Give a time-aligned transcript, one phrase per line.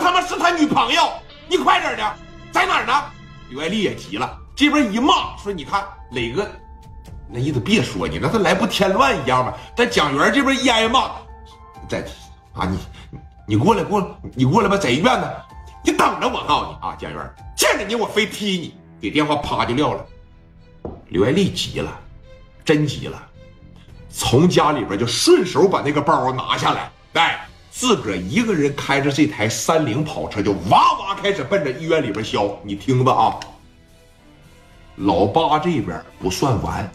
[0.00, 1.12] 他妈是他女朋友，
[1.48, 2.16] 你快点的，
[2.50, 2.92] 在哪儿呢？
[3.50, 6.46] 刘爱丽也急了，这边一骂说：“你看磊哥，
[7.28, 11.10] 那意思别说你，让他来不添乱一样吗？”但蒋元这边一挨骂，
[11.88, 12.04] 在
[12.54, 12.78] 啊你
[13.46, 15.28] 你过来过来，你过来吧，在医院呢，
[15.84, 20.06] 你等着我告诉你啊，蒋元见着你我非踢你，给电话啪就撂了。
[21.08, 21.90] 刘爱丽急了，
[22.64, 23.20] 真急了，
[24.08, 32.58] 从家里边就顺手把那个包拿下来，哎，自个儿一个人开着这台三菱跑车就哇哇开始奔着医院里边削。
[32.64, 33.40] 你听吧啊，
[34.96, 36.90] 老八这边不算完，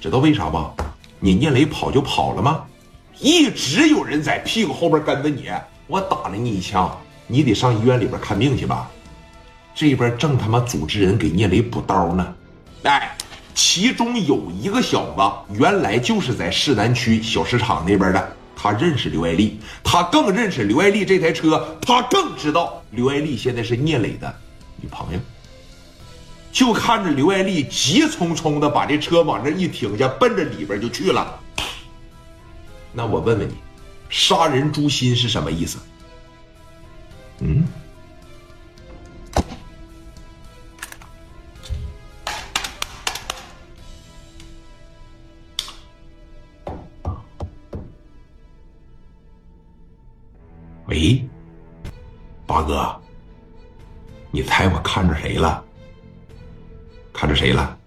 [0.00, 0.72] 知道为啥吗？
[1.18, 2.64] 你聂磊跑就跑了吗？
[3.18, 5.50] 一直有人在屁股后边跟着你，
[5.86, 6.96] 我打了你一枪，
[7.26, 8.90] 你得上医院里边看病去吧。
[9.74, 12.34] 这边正他妈组织人给聂磊补刀呢。
[12.84, 13.16] 哎，
[13.54, 24.32] 其中有一个小子，原来就是在市南区小市场那边的，他认识刘爱丽，他更认识刘爱丽这台车，他更知道刘爱丽现在是聂磊的
[24.76, 25.18] 女朋友。
[26.52, 31.40] 就看着刘爱丽急匆匆的把这车往这一停下，奔着里边就去了。
[32.92, 33.54] 那我问问你，
[34.08, 35.78] 杀人诛心是什么意思？
[37.40, 37.64] 嗯？
[50.92, 51.24] 喂，
[52.46, 52.94] 八哥，
[54.30, 55.64] 你猜我看着谁了？
[57.14, 57.78] 看着谁了？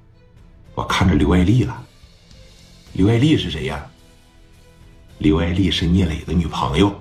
[0.73, 1.85] 我看着刘爱丽了。
[2.93, 3.87] 刘爱丽是谁呀？
[5.19, 6.99] 刘爱丽是聂磊的女朋友。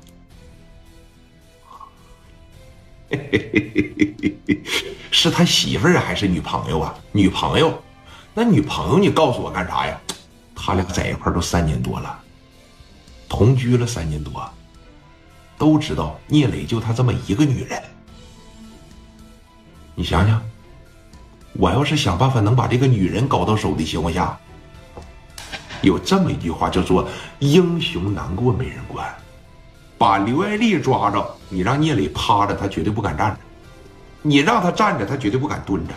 [5.11, 6.95] 是他媳妇儿还是女朋友啊？
[7.13, 7.83] 女朋友。
[8.35, 9.99] 那女朋友，你告诉我干啥呀？
[10.55, 12.23] 他俩在一块儿都三年多了，
[13.27, 14.47] 同居了三年多。
[15.57, 17.83] 都知道聂磊就他这么一个女人，
[19.95, 20.43] 你想想，
[21.55, 24.39] 我要是想办法能把这个女人搞到手的情况下，
[25.83, 27.09] 有这么一句话叫做
[27.39, 29.07] “英雄难过美人关”，
[29.97, 33.37] 把刘爱丽抓着，你让聂磊趴着，他绝对不敢站着；
[34.23, 35.95] 你让他站着，他绝对不敢蹲着，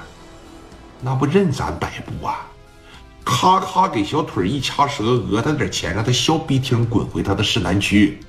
[1.01, 2.45] 那不任咱摆布啊！
[3.25, 8.19] 咔咔给小腿一掐折，讹他点钱，让他削逼听，滚回他的市南区。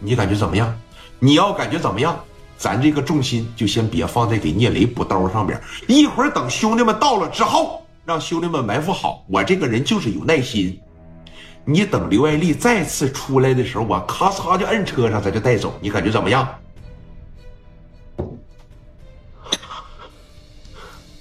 [0.00, 0.74] 你感觉怎么样？
[1.18, 2.18] 你要感觉怎么样，
[2.56, 5.60] 咱这个重心就先别放在给聂磊补刀上边。
[5.86, 9.22] 一会儿等兄弟们到了之后，让兄弟们埋伏好。
[9.28, 10.80] 我这个人就是有耐心。
[11.64, 15.78] 你等刘爱丽再次出来的时候，我咔嚓就摁车上，咱就带走。
[15.80, 16.48] 你感觉怎么样？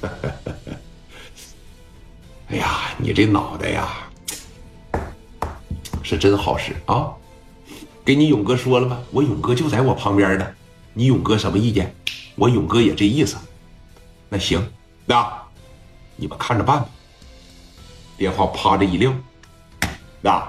[2.50, 3.90] 哎呀，你这脑袋呀，
[6.02, 7.14] 是真好使啊！
[8.04, 9.00] 给你勇哥说了吗？
[9.12, 10.48] 我勇哥就在我旁边呢。
[10.94, 11.96] 你勇哥什么意见？
[12.36, 13.38] 我勇哥也这意思。
[14.28, 14.68] 那行，
[15.06, 15.32] 那
[16.16, 16.90] 你们看着办吧。
[18.18, 19.14] 电话啪的一撂，
[20.22, 20.44] 那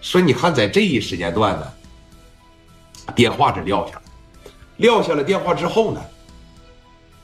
[0.00, 1.72] 说你看在这一时间段呢，
[3.14, 4.02] 电话这撂下了。
[4.78, 6.00] 撂下了电话之后呢，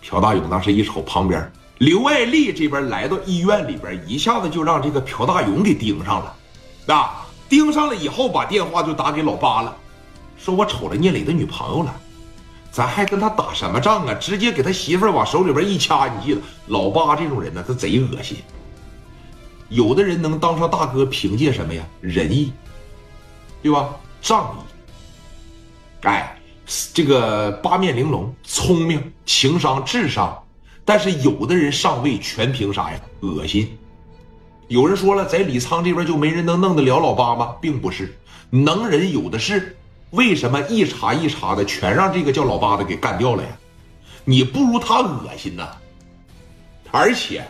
[0.03, 6.37] 朴大勇当时一瞅旁边，刘爱丽这边来到医院里边，一下子就让这个朴大勇给盯上了，
[6.87, 7.24] 那。
[7.49, 9.77] 盯上了以后，把电话就打给老八了，
[10.37, 11.95] 说我瞅着聂磊的女朋友了，
[12.71, 14.15] 咱还跟他打什么仗啊？
[14.15, 16.09] 直接给他媳妇儿往手里边一掐。
[16.09, 18.39] 你记得，老八这种人呢，他贼恶心。
[19.69, 21.85] 有的人能当上大哥，凭借什么呀？
[22.01, 22.53] 仁义，
[23.63, 23.89] 对吧？
[24.21, 26.07] 仗义。
[26.07, 26.39] 哎，
[26.93, 30.37] 这个八面玲珑，聪明，情商，智商。
[30.85, 33.01] 但是有的人上位全凭啥呀？
[33.21, 33.77] 恶心。
[34.69, 37.57] 有人说了，在李沧这边就没人能弄得了老八吗？
[37.61, 38.19] 并不是，
[38.51, 39.77] 能人有的是。
[40.11, 43.49] 为什么一茬一茬的全让这个叫老八的给干掉了呀？
[44.25, 45.69] 你不如他恶心呐！
[46.91, 47.45] 而且